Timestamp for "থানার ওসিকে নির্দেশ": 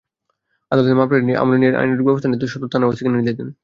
2.73-3.35